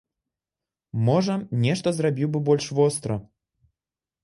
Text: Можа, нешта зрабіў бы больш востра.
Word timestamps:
Можа, 1.09 1.35
нешта 1.67 1.87
зрабіў 1.99 2.33
бы 2.33 2.39
больш 2.51 2.65
востра. 2.81 3.21